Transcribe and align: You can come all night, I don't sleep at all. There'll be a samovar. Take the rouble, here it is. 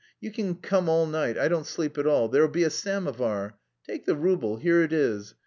You 0.19 0.31
can 0.31 0.55
come 0.55 0.89
all 0.89 1.05
night, 1.05 1.37
I 1.37 1.47
don't 1.47 1.67
sleep 1.67 1.95
at 1.99 2.07
all. 2.07 2.27
There'll 2.27 2.47
be 2.49 2.63
a 2.63 2.71
samovar. 2.71 3.59
Take 3.85 4.05
the 4.07 4.15
rouble, 4.15 4.57
here 4.57 4.81
it 4.81 4.93
is. 4.93 5.35